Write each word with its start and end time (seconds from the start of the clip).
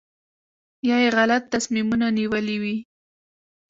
یا 0.89 0.97
یې 1.03 1.09
غلط 1.17 1.43
تصمیمونه 1.53 2.05
نیولي 2.17 2.57
وي. 2.61 2.77